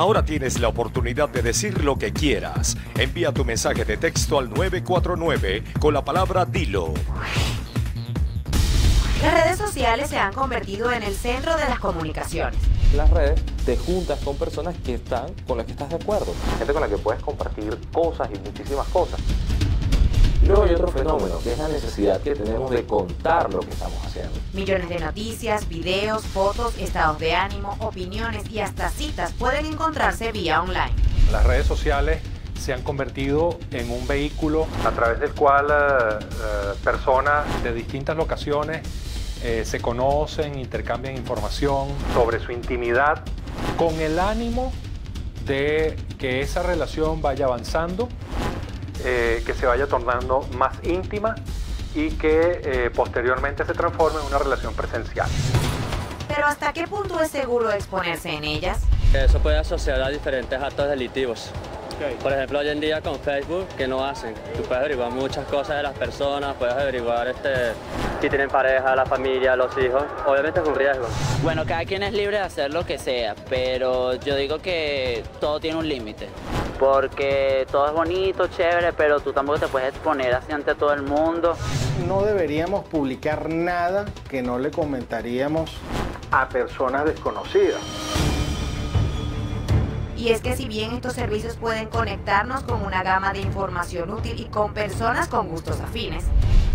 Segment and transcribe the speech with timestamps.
[0.00, 2.74] Ahora tienes la oportunidad de decir lo que quieras.
[2.96, 6.94] Envía tu mensaje de texto al 949 con la palabra Dilo.
[9.20, 12.58] Las redes sociales se han convertido en el centro de las comunicaciones.
[12.96, 16.72] las redes te juntas con personas que están con las que estás de acuerdo, gente
[16.72, 19.20] con la que puedes compartir cosas y muchísimas cosas.
[20.50, 24.04] Luego hay otro fenómeno, que es la necesidad que tenemos de contar lo que estamos
[24.04, 24.32] haciendo.
[24.52, 30.60] Millones de noticias, videos, fotos, estados de ánimo, opiniones y hasta citas pueden encontrarse vía
[30.60, 30.92] online.
[31.30, 32.20] Las redes sociales
[32.58, 38.16] se han convertido en un vehículo a través del cual eh, eh, personas de distintas
[38.16, 38.82] locaciones
[39.44, 43.22] eh, se conocen, intercambian información sobre su intimidad
[43.76, 44.72] con el ánimo
[45.46, 48.08] de que esa relación vaya avanzando,
[49.04, 51.34] eh, que se vaya tornando más íntima
[51.94, 55.28] y que eh, posteriormente se transforme en una relación presencial.
[56.28, 58.82] Pero ¿hasta qué punto es seguro exponerse en ellas?
[59.12, 61.50] Eso puede asociar a diferentes actos delictivos.
[62.22, 64.34] Por ejemplo, hoy en día con Facebook, ¿qué no hacen?
[64.56, 67.72] Tú puedes averiguar muchas cosas de las personas, puedes averiguar este,
[68.22, 70.04] si tienen pareja, la familia, los hijos.
[70.26, 71.06] Obviamente es un riesgo.
[71.42, 75.60] Bueno, cada quien es libre de hacer lo que sea, pero yo digo que todo
[75.60, 76.28] tiene un límite.
[76.80, 81.02] Porque todo es bonito, chévere, pero tú tampoco te puedes exponer así ante todo el
[81.02, 81.54] mundo.
[82.08, 85.70] No deberíamos publicar nada que no le comentaríamos
[86.30, 87.82] a personas desconocidas.
[90.16, 94.40] Y es que si bien estos servicios pueden conectarnos con una gama de información útil
[94.40, 96.24] y con personas con gustos afines,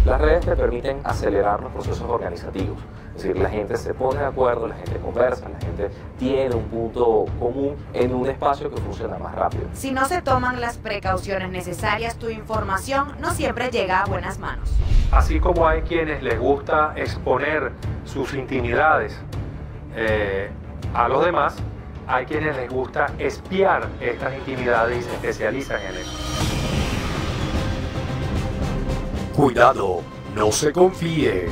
[0.06, 2.78] Las redes te permiten acelerar los procesos organizativos.
[3.16, 5.90] Es decir, la gente se pone de acuerdo, la gente conversa, la gente
[6.20, 9.64] tiene un punto común en un espacio que funciona más rápido.
[9.74, 14.70] si no se toman las precauciones necesarias, tu información no siempre llega a buenas manos.
[15.12, 17.72] Así como hay quienes les gusta exponer
[18.04, 19.18] sus intimidades
[19.96, 20.52] eh,
[20.94, 21.56] a los demás,
[22.08, 26.65] hay quienes les gusta espiar estas intimidades y se especializan en eso.
[29.36, 30.02] Cuidado,
[30.34, 31.50] no se confíe.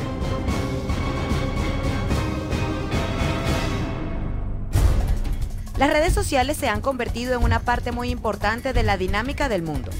[5.78, 9.64] Las redes sociales se han convertido en una parte muy importante de la dinámica del
[9.64, 9.92] mundo.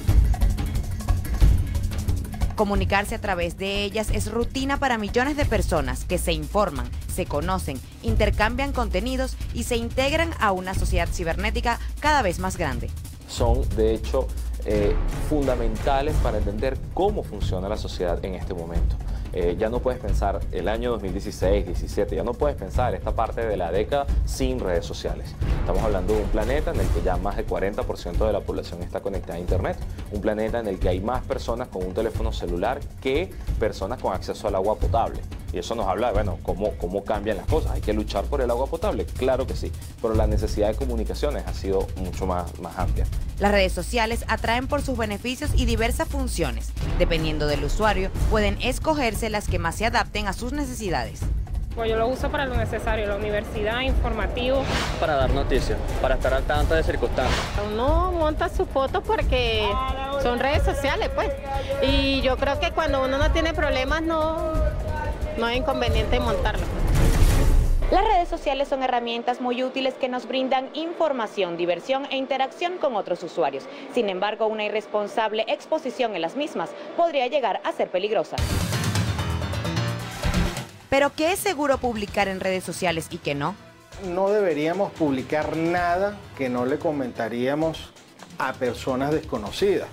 [2.56, 7.26] Comunicarse a través de ellas es rutina para millones de personas que se informan, se
[7.26, 12.90] conocen, intercambian contenidos y se integran a una sociedad cibernética cada vez más grande.
[13.28, 14.30] Son, de hecho,
[14.66, 14.96] eh,
[15.30, 18.96] fundamentales para entender cómo funciona la sociedad en este momento.
[19.34, 23.44] Eh, ya no puedes pensar el año 2016, 17, ya no puedes pensar esta parte
[23.46, 25.34] de la década sin redes sociales.
[25.60, 28.84] Estamos hablando de un planeta en el que ya más de 40% de la población
[28.84, 29.78] está conectada a Internet,
[30.12, 34.14] un planeta en el que hay más personas con un teléfono celular que personas con
[34.14, 35.20] acceso al agua potable.
[35.54, 37.74] Y eso nos habla de, bueno, cómo, cómo cambian las cosas.
[37.74, 39.72] Hay que luchar por el agua potable, claro que sí,
[40.02, 43.06] pero la necesidad de comunicaciones ha sido mucho más, más amplia.
[43.40, 46.72] Las redes sociales atraen por sus beneficios y diversas funciones.
[46.98, 51.22] Dependiendo del usuario, pueden escogerse las que más se adapten a sus necesidades.
[51.76, 54.64] Pues yo lo uso para lo necesario, la universidad, informativo.
[55.00, 57.40] Para dar noticias, para estar al tanto de circunstancias.
[57.72, 59.68] Uno monta sus fotos porque
[60.22, 61.32] son redes sociales, pues.
[61.82, 64.54] Y yo creo que cuando uno no tiene problemas, no,
[65.38, 66.66] no hay inconveniente en montarlo.
[67.92, 72.96] Las redes sociales son herramientas muy útiles que nos brindan información, diversión e interacción con
[72.96, 73.66] otros usuarios.
[73.94, 78.36] Sin embargo, una irresponsable exposición en las mismas podría llegar a ser peligrosa.
[80.90, 83.56] Pero ¿qué es seguro publicar en redes sociales y qué no?
[84.06, 87.92] No deberíamos publicar nada que no le comentaríamos
[88.38, 89.88] a personas desconocidas.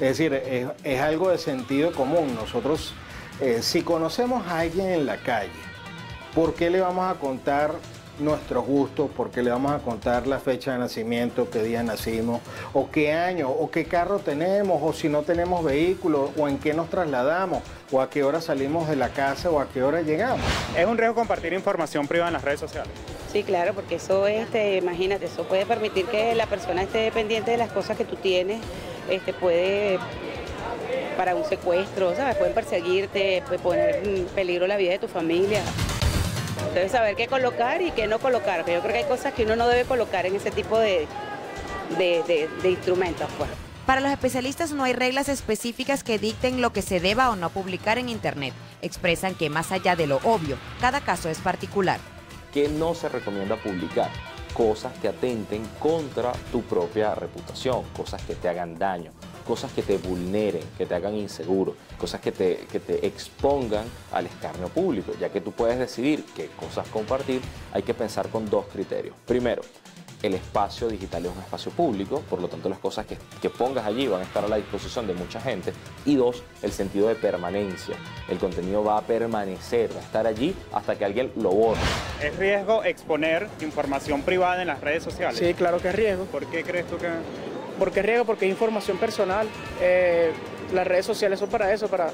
[0.00, 2.34] Es decir, es, es algo de sentido común.
[2.34, 2.94] Nosotros,
[3.42, 5.50] eh, si conocemos a alguien en la calle,
[6.34, 7.74] ¿por qué le vamos a contar
[8.18, 12.40] nuestros gustos, porque le vamos a contar la fecha de nacimiento, qué día nacimos,
[12.72, 16.74] o qué año, o qué carro tenemos, o si no tenemos vehículo, o en qué
[16.74, 20.46] nos trasladamos, o a qué hora salimos de la casa, o a qué hora llegamos.
[20.76, 22.92] ¿Es un riesgo compartir información privada en las redes sociales?
[23.32, 27.56] Sí, claro, porque eso, este, imagínate, eso puede permitir que la persona esté pendiente de
[27.56, 28.60] las cosas que tú tienes,
[29.08, 29.98] este, puede
[31.12, 32.36] para un secuestro, ¿sabes?
[32.36, 35.62] Pueden perseguirte, puede poner en peligro la vida de tu familia.
[36.74, 39.44] Debes saber qué colocar y qué no colocar, porque yo creo que hay cosas que
[39.44, 41.06] uno no debe colocar en ese tipo de,
[41.98, 43.28] de, instrumentos.
[43.36, 43.50] Pues.
[43.86, 47.50] Para los especialistas no hay reglas específicas que dicten lo que se deba o no
[47.50, 48.54] publicar en Internet.
[48.80, 52.00] Expresan que más allá de lo obvio, cada caso es particular.
[52.52, 54.10] ¿Qué no se recomienda publicar?
[54.54, 59.12] Cosas que atenten contra tu propia reputación, cosas que te hagan daño
[59.52, 64.24] cosas que te vulneren, que te hagan inseguro, cosas que te, que te expongan al
[64.24, 68.64] escarnio público, ya que tú puedes decidir qué cosas compartir, hay que pensar con dos
[68.72, 69.14] criterios.
[69.26, 69.60] Primero,
[70.22, 73.84] el espacio digital es un espacio público, por lo tanto las cosas que, que, pongas
[73.84, 75.74] allí van a estar a la disposición de mucha gente.
[76.06, 77.96] Y dos, el sentido de permanencia.
[78.30, 81.80] El contenido va a permanecer, va a estar allí hasta que alguien lo borre.
[82.22, 85.38] ¿Es riesgo exponer información privada en las redes sociales?
[85.38, 86.24] Sí, claro que es riesgo.
[86.24, 87.51] ¿Por qué crees tú que...?
[87.82, 88.24] ¿Por qué riesgo?
[88.24, 89.48] Porque es información personal.
[89.80, 90.32] Eh,
[90.72, 92.12] las redes sociales son para eso, para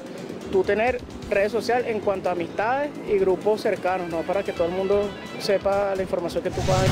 [0.51, 0.99] tú tener
[1.29, 5.07] redes sociales en cuanto a amistades y grupos cercanos, no para que todo el mundo
[5.37, 6.87] sepa la información que tú puedas.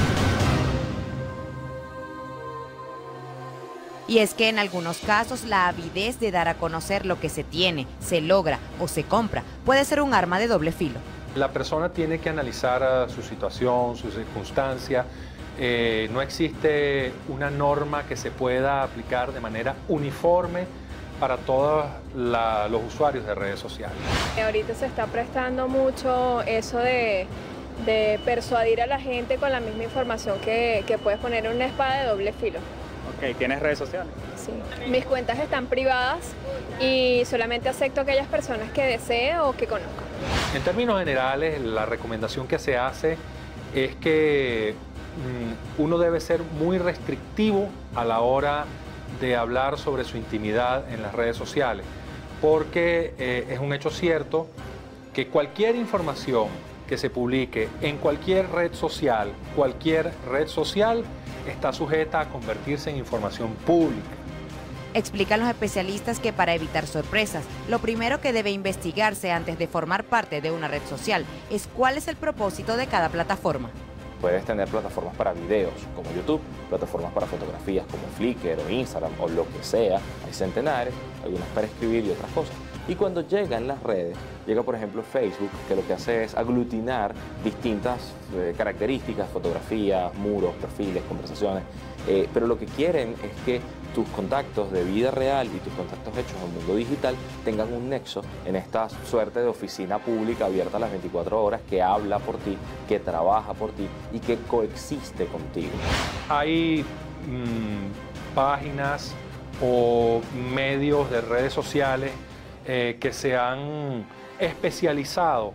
[4.07, 7.43] Y es que en algunos casos la avidez de dar a conocer lo que se
[7.43, 10.99] tiene, se logra o se compra puede ser un arma de doble filo.
[11.35, 15.03] La persona tiene que analizar su situación, su circunstancia,
[15.59, 20.65] eh, no existe una norma que se pueda aplicar de manera uniforme
[21.19, 23.97] para todos los usuarios de redes sociales.
[24.43, 27.27] Ahorita se está prestando mucho eso de,
[28.23, 32.01] persuadir a la gente con la misma información que, que puedes poner en una espada
[32.01, 32.59] de doble filo.
[33.17, 34.11] Ok, ¿tienes redes sociales?
[34.35, 34.51] Sí.
[34.89, 36.19] Mis cuentas están privadas
[36.79, 40.03] y solamente acepto aquellas personas que desee o que conozca.
[40.53, 43.17] En términos generales, la recomendación que se hace
[43.73, 44.75] es que
[45.77, 48.65] uno debe ser muy restrictivo a la hora
[49.19, 51.85] de hablar sobre su intimidad en las redes sociales,
[52.41, 54.47] porque eh, es un hecho cierto
[55.13, 56.47] que cualquier información
[56.87, 61.03] que se publique en cualquier red social, cualquier red social,
[61.47, 64.07] está sujeta a convertirse en información pública.
[64.93, 70.05] Explican los especialistas que para evitar sorpresas, lo primero que debe investigarse antes de formar
[70.05, 73.69] parte de una red social es cuál es el propósito de cada plataforma.
[74.21, 79.27] Puedes tener plataformas para videos como YouTube, plataformas para fotografías como Flickr o Instagram o
[79.27, 79.99] lo que sea.
[80.25, 80.93] Hay centenares,
[81.23, 82.55] algunas para escribir y otras cosas.
[82.87, 87.13] Y cuando llegan las redes, llega por ejemplo Facebook, que lo que hace es aglutinar
[87.43, 91.63] distintas eh, características, fotografías, muros, perfiles, conversaciones,
[92.07, 93.59] eh, pero lo que quieren es que
[93.97, 98.21] tus contactos de vida real y tus contactos hechos el mundo digital tengan un nexo
[98.45, 102.55] en esta suerte de oficina pública abierta a las 24 horas que habla por ti,
[102.87, 105.71] que trabaja por ti y que coexiste contigo.
[106.29, 106.85] Hay
[107.27, 109.15] mm, páginas
[109.63, 110.21] o
[110.53, 112.11] medios de redes sociales
[112.67, 114.05] eh, que se han
[114.37, 115.53] especializado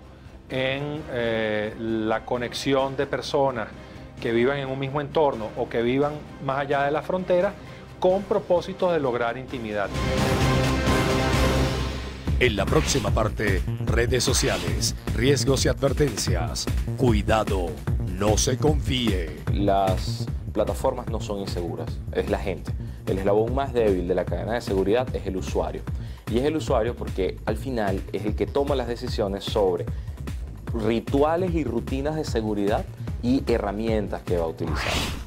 [0.50, 3.68] en eh, la conexión de personas
[4.20, 7.52] que vivan en un mismo entorno o que vivan más allá de la frontera
[8.02, 9.88] con propósito de lograr intimidad.
[12.40, 16.66] En la próxima parte, redes sociales, riesgos y advertencias.
[16.96, 17.70] Cuidado,
[18.18, 19.36] no se confíe.
[19.52, 22.72] Las plataformas no son inseguras, es la gente.
[23.06, 25.82] El eslabón más débil de la cadena de seguridad es el usuario.
[26.28, 29.86] Y es el usuario porque al final es el que toma las decisiones sobre
[30.74, 32.84] rituales y rutinas de seguridad
[33.22, 35.21] y herramientas que va a utilizar.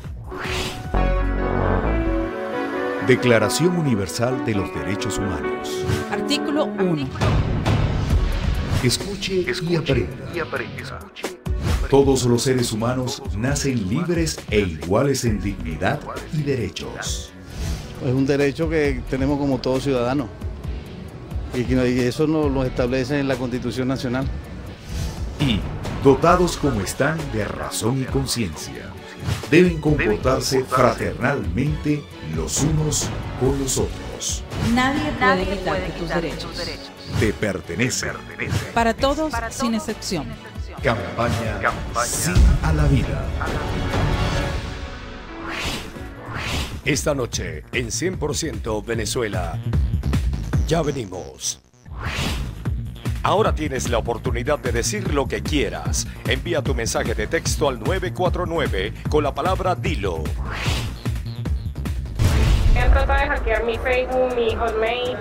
[3.08, 5.86] Declaración Universal de los Derechos Humanos.
[6.12, 7.08] Artículo 1.
[8.84, 10.98] Escuche, y aprenda.
[11.88, 16.00] Todos los seres humanos nacen libres e iguales en dignidad
[16.34, 17.32] y derechos.
[18.04, 20.28] Es un derecho que tenemos como todo ciudadano
[21.54, 24.26] y, eso nos lo establece en la Constitución Nacional.
[25.40, 25.60] Y,
[26.04, 28.92] dotados como están de razón y conciencia,
[29.50, 32.04] deben comportarse fraternalmente
[32.36, 34.44] los unos con los otros.
[34.74, 36.90] Nadie puede quitarte tus derechos.
[37.20, 38.08] Te pertenece.
[38.74, 40.28] Para todos, sin excepción.
[40.82, 41.60] Campaña,
[42.06, 42.32] Sí
[42.64, 43.26] a la vida.
[46.84, 49.60] Esta noche en 100% Venezuela.
[50.68, 51.60] Ya venimos.
[53.26, 56.06] Ahora tienes la oportunidad de decir lo que quieras.
[56.28, 60.24] Envía tu mensaje de texto al 949 con la palabra dilo.
[62.80, 65.18] Han tratado de hackear mi Facebook, mi Hotmail.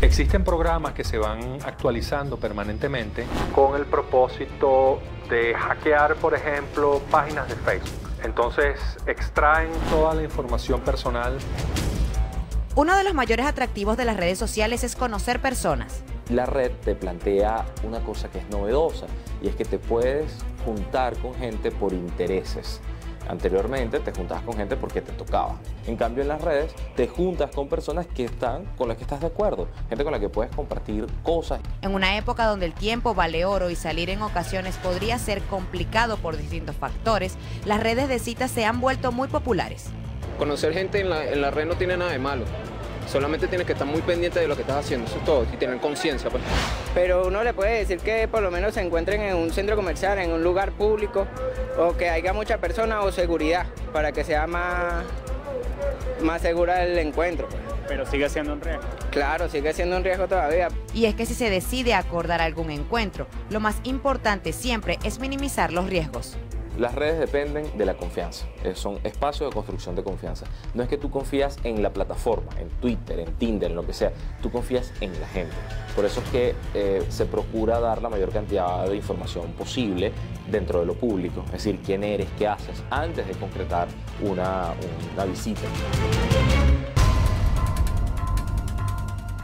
[0.00, 7.46] Existen programas que se van actualizando permanentemente con el propósito de hackear, por ejemplo, páginas
[7.50, 8.10] de Facebook.
[8.24, 11.36] Entonces extraen toda la información personal.
[12.74, 16.04] Uno de los mayores atractivos de las redes sociales es conocer personas.
[16.30, 19.06] La red te plantea una cosa que es novedosa
[19.42, 20.32] y es que te puedes
[20.64, 22.80] juntar con gente por intereses.
[23.28, 25.58] Anteriormente te juntabas con gente porque te tocaba.
[25.88, 29.20] En cambio en las redes te juntas con personas que están con las que estás
[29.20, 31.60] de acuerdo, gente con la que puedes compartir cosas.
[31.82, 36.16] En una época donde el tiempo vale oro y salir en ocasiones podría ser complicado
[36.16, 39.86] por distintos factores, las redes de citas se han vuelto muy populares.
[40.38, 42.44] Conocer gente en la, en la red no tiene nada de malo.
[43.10, 45.56] Solamente tienes que estar muy pendiente de lo que estás haciendo, eso es todo, y
[45.56, 46.30] tener conciencia.
[46.30, 46.44] Pues.
[46.94, 50.18] Pero uno le puede decir que por lo menos se encuentren en un centro comercial,
[50.20, 51.26] en un lugar público,
[51.76, 55.04] o que haya mucha persona o seguridad, para que sea más,
[56.22, 57.48] más segura el encuentro.
[57.48, 57.60] pues.
[57.88, 58.84] Pero sigue siendo un riesgo.
[59.10, 60.68] Claro, sigue siendo un riesgo todavía.
[60.94, 65.72] Y es que si se decide acordar algún encuentro, lo más importante siempre es minimizar
[65.72, 66.36] los riesgos.
[66.80, 70.46] Las redes dependen de la confianza, eh, son espacios de construcción de confianza.
[70.72, 73.92] No es que tú confías en la plataforma, en Twitter, en Tinder, en lo que
[73.92, 75.54] sea, tú confías en la gente.
[75.94, 80.10] Por eso es que eh, se procura dar la mayor cantidad de información posible
[80.50, 83.86] dentro de lo público, es decir, quién eres, qué haces, antes de concretar
[84.22, 84.72] una,
[85.12, 85.60] una visita.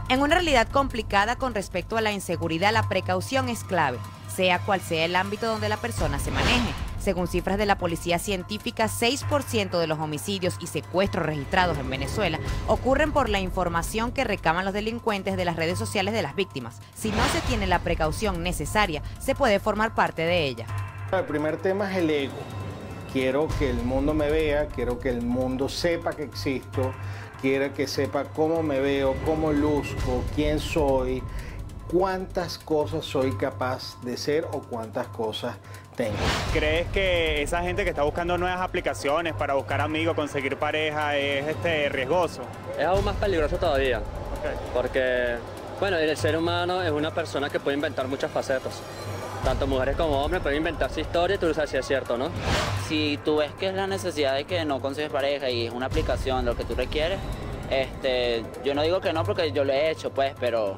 [0.09, 4.81] En una realidad complicada con respecto a la inseguridad, la precaución es clave, sea cual
[4.81, 6.86] sea el ámbito donde la persona se maneje.
[7.07, 12.37] Según cifras de la policía científica, 6% de los homicidios y secuestros registrados en Venezuela
[12.67, 16.81] ocurren por la información que recaban los delincuentes de las redes sociales de las víctimas.
[16.95, 20.65] Si no se tiene la precaución necesaria, se puede formar parte de ella.
[21.13, 22.35] El primer tema es el ego.
[23.13, 26.93] Quiero que el mundo me vea, quiero que el mundo sepa que existo,
[27.41, 31.23] quiero que sepa cómo me veo, cómo luzco, quién soy,
[31.89, 35.55] cuántas cosas soy capaz de ser o cuántas cosas
[35.97, 36.15] tengo.
[36.53, 41.47] ¿Crees que esa gente que está buscando nuevas aplicaciones para buscar amigos, conseguir pareja, es
[41.47, 42.43] este, riesgoso?
[42.77, 43.99] Es aún más peligroso todavía.
[44.73, 45.35] Porque,
[45.79, 48.79] bueno, el ser humano es una persona que puede inventar muchas facetas.
[49.43, 52.29] Tanto mujeres como hombres pueden inventarse historias y tú sabes si es cierto, ¿no?
[52.87, 55.87] Si tú ves que es la necesidad de que no consigues pareja y es una
[55.87, 57.19] aplicación lo que tú requieres,
[57.69, 60.75] este, yo no digo que no porque yo lo he hecho, pues, pero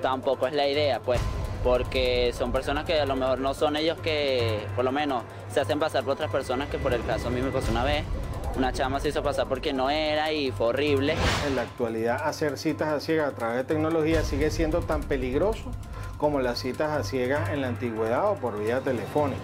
[0.00, 1.20] tampoco es la idea, pues,
[1.62, 5.60] porque son personas que a lo mejor no son ellos que, por lo menos, se
[5.60, 8.04] hacen pasar por otras personas que por el caso mismo pasó una vez.
[8.54, 11.14] Una chama se hizo pasar porque no era y fue horrible.
[11.46, 15.70] En la actualidad, hacer citas a ciegas a través de tecnología sigue siendo tan peligroso
[16.18, 19.40] como las citas a ciegas en la antigüedad o por vía telefónica.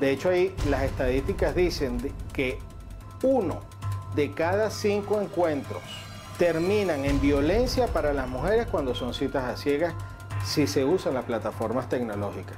[0.00, 2.58] De hecho, ahí las estadísticas dicen que
[3.22, 3.60] uno
[4.14, 5.82] de cada cinco encuentros
[6.38, 9.94] terminan en violencia para las mujeres cuando son citas a ciegas
[10.44, 12.56] si se usan las plataformas tecnológicas.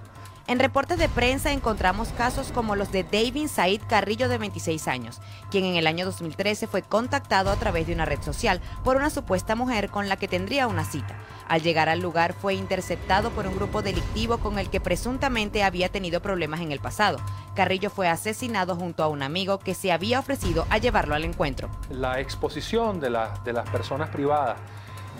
[0.48, 5.20] En reportes de prensa encontramos casos como los de David Said Carrillo de 26 años,
[5.52, 9.08] quien en el año 2013 fue contactado a través de una red social por una
[9.08, 11.14] supuesta mujer con la que tendría una cita.
[11.46, 15.88] Al llegar al lugar fue interceptado por un grupo delictivo con el que presuntamente había
[15.90, 17.18] tenido problemas en el pasado.
[17.54, 21.70] Carrillo fue asesinado junto a un amigo que se había ofrecido a llevarlo al encuentro.
[21.88, 24.56] La exposición de, la- de las personas privadas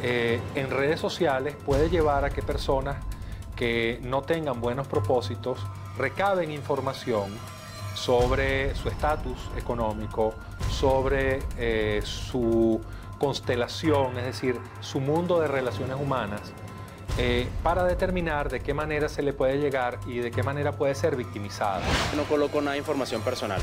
[0.01, 2.97] eh, en redes sociales puede llevar a que personas
[3.57, 5.59] que no tengan buenos propósitos
[5.99, 7.31] recaben información
[7.95, 10.35] sobre su estatus económico,
[10.71, 12.81] sobre eh, su
[13.19, 16.41] constelación, es decir, su mundo de relaciones humanas,
[17.19, 20.95] eh, para determinar de qué manera se le puede llegar y de qué manera puede
[20.95, 21.83] ser victimizada.
[22.17, 23.61] No coloco nada de información personal.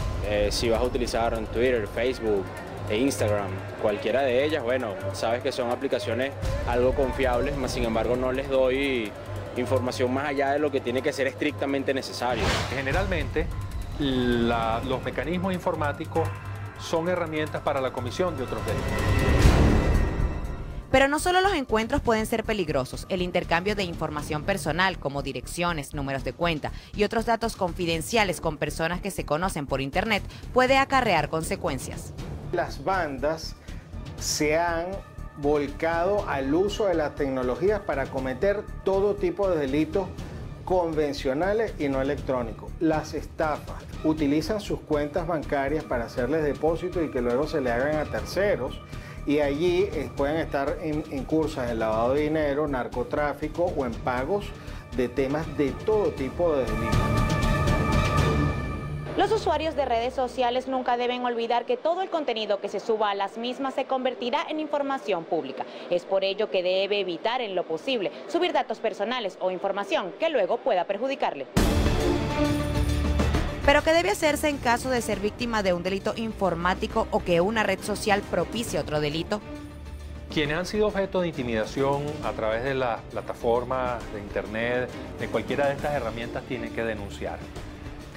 [0.51, 2.45] Si vas a utilizar en Twitter, Facebook
[2.89, 3.47] e Instagram,
[3.81, 6.31] cualquiera de ellas, bueno, sabes que son aplicaciones
[6.67, 9.11] algo confiables, mas sin embargo no les doy
[9.57, 12.43] información más allá de lo que tiene que ser estrictamente necesario.
[12.75, 13.45] Generalmente,
[13.99, 16.27] la- los mecanismos informáticos
[16.79, 18.87] son herramientas para la comisión de otros delitos.
[20.91, 25.93] Pero no solo los encuentros pueden ser peligrosos, el intercambio de información personal como direcciones,
[25.93, 30.77] números de cuenta y otros datos confidenciales con personas que se conocen por Internet puede
[30.79, 32.13] acarrear consecuencias.
[32.51, 33.55] Las bandas
[34.19, 34.87] se han
[35.37, 40.07] volcado al uso de las tecnologías para cometer todo tipo de delitos
[40.65, 42.71] convencionales y no electrónicos.
[42.79, 47.95] Las estafas utilizan sus cuentas bancarias para hacerles depósitos y que luego se le hagan
[47.95, 48.79] a terceros
[49.25, 53.93] y allí eh, pueden estar en, en cursos de lavado de dinero, narcotráfico o en
[53.93, 54.45] pagos
[54.95, 57.28] de temas de todo tipo de delitos.
[59.17, 63.11] Los usuarios de redes sociales nunca deben olvidar que todo el contenido que se suba
[63.11, 65.65] a las mismas se convertirá en información pública.
[65.89, 70.29] Es por ello que debe evitar en lo posible subir datos personales o información que
[70.29, 71.47] luego pueda perjudicarle.
[73.65, 77.41] Pero ¿qué debe hacerse en caso de ser víctima de un delito informático o que
[77.41, 79.41] una red social propicie otro delito?
[80.33, 84.89] Quienes han sido objeto de intimidación a través de las plataformas de Internet,
[85.19, 87.39] de cualquiera de estas herramientas, tienen que denunciar.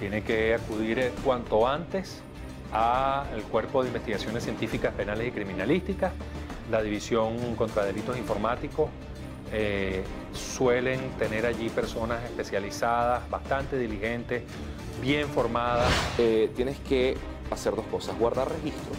[0.03, 2.23] Tienen que acudir eh, cuanto antes
[2.73, 6.13] al Cuerpo de Investigaciones Científicas Penales y Criminalísticas,
[6.73, 8.91] la División contra Delitos Informáticos.
[9.53, 14.43] Eh, suelen tener allí personas especializadas, bastante diligentes,
[15.01, 15.93] bien formadas.
[16.19, 17.17] Eh, tienes que
[17.53, 18.91] hacer dos cosas, guardar registro.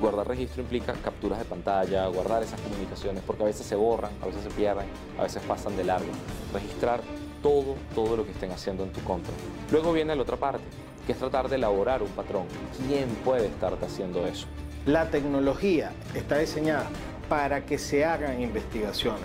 [0.00, 4.26] Guardar registro implica capturas de pantalla, guardar esas comunicaciones, porque a veces se borran, a
[4.26, 4.86] veces se pierden,
[5.20, 6.10] a veces pasan de largo.
[6.52, 7.00] Registrar
[7.46, 9.32] todo, todo lo que estén haciendo en tu contra.
[9.70, 10.64] Luego viene la otra parte,
[11.06, 12.46] que es tratar de elaborar un patrón.
[12.88, 14.48] ¿Quién puede estarte haciendo eso?
[14.84, 16.88] La tecnología está diseñada
[17.28, 19.22] para que se hagan investigaciones.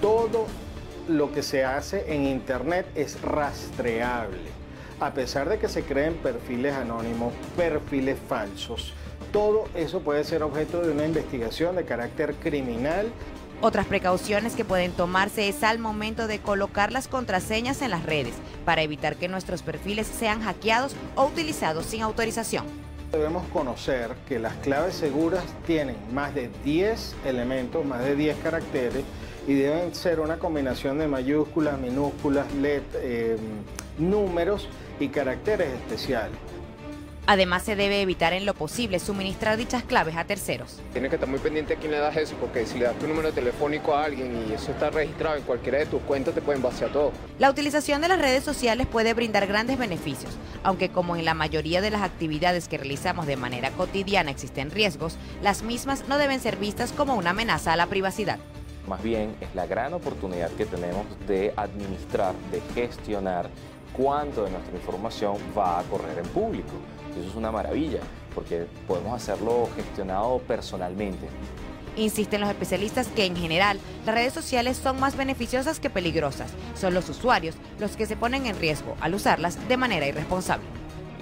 [0.00, 0.46] Todo
[1.06, 4.48] lo que se hace en Internet es rastreable.
[4.98, 8.94] A pesar de que se creen perfiles anónimos, perfiles falsos,
[9.34, 13.08] todo eso puede ser objeto de una investigación de carácter criminal
[13.60, 18.34] otras precauciones que pueden tomarse es al momento de colocar las contraseñas en las redes
[18.64, 22.64] para evitar que nuestros perfiles sean hackeados o utilizados sin autorización.
[23.12, 29.04] Debemos conocer que las claves seguras tienen más de 10 elementos, más de 10 caracteres
[29.46, 33.36] y deben ser una combinación de mayúsculas, minúsculas, let, eh,
[33.98, 34.68] números
[34.98, 36.36] y caracteres especiales.
[37.26, 40.82] Además, se debe evitar en lo posible suministrar dichas claves a terceros.
[40.92, 43.08] Tienes que estar muy pendiente a quién le das eso, porque si le das tu
[43.08, 46.60] número telefónico a alguien y eso está registrado en cualquiera de tus cuentas, te pueden
[46.60, 47.12] vaciar todo.
[47.38, 51.80] La utilización de las redes sociales puede brindar grandes beneficios, aunque como en la mayoría
[51.80, 56.56] de las actividades que realizamos de manera cotidiana existen riesgos, las mismas no deben ser
[56.56, 58.38] vistas como una amenaza a la privacidad.
[58.86, 63.48] Más bien es la gran oportunidad que tenemos de administrar, de gestionar
[63.96, 66.72] cuánto de nuestra información va a correr en público.
[67.18, 68.00] Eso es una maravilla,
[68.34, 71.28] porque podemos hacerlo gestionado personalmente.
[71.96, 76.52] Insisten los especialistas que en general las redes sociales son más beneficiosas que peligrosas.
[76.74, 80.64] Son los usuarios los que se ponen en riesgo al usarlas de manera irresponsable.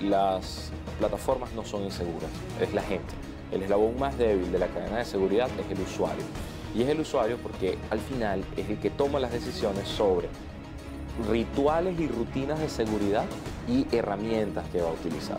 [0.00, 3.12] Las plataformas no son inseguras, es la gente.
[3.50, 6.24] El eslabón más débil de la cadena de seguridad es el usuario.
[6.74, 10.28] Y es el usuario porque al final es el que toma las decisiones sobre
[11.28, 13.24] rituales y rutinas de seguridad
[13.68, 15.38] y herramientas que va a utilizar.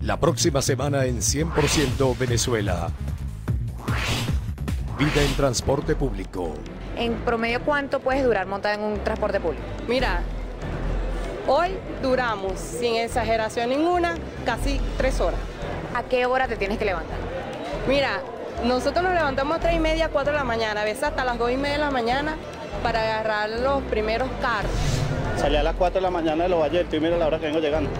[0.00, 2.90] La próxima semana en 100% Venezuela.
[4.98, 6.54] Vida en transporte público.
[6.96, 9.64] En promedio, ¿cuánto puedes durar montada en un transporte público?
[9.88, 10.22] Mira,
[11.46, 11.70] hoy
[12.02, 14.14] duramos, sin exageración ninguna,
[14.44, 15.40] casi tres horas.
[15.94, 17.18] ¿A qué hora te tienes que levantar?
[17.88, 18.20] Mira,
[18.64, 21.38] nosotros nos levantamos a tres y media, cuatro de la mañana, a veces hasta las
[21.38, 22.36] dos y media de la mañana
[22.82, 24.70] para agarrar los primeros carros.
[25.36, 27.46] Salí a las 4 de la mañana de los valles y mira la hora que
[27.46, 27.90] vengo llegando.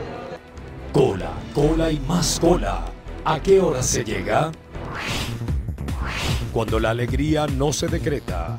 [0.92, 2.80] Cola, cola y más cola.
[3.24, 4.52] ¿A qué hora se llega?
[6.52, 8.58] Cuando la alegría no se decreta.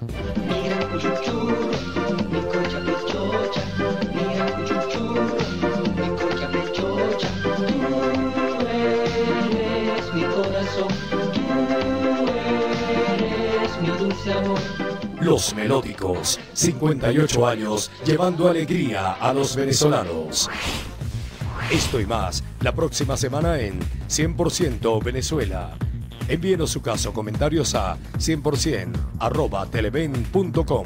[15.27, 20.49] Los Melódicos, 58 años llevando alegría a los venezolanos.
[21.69, 25.77] Esto y más, la próxima semana en 100% Venezuela.
[26.29, 30.85] Envíenos su caso, comentarios a 100% arroba televen.com.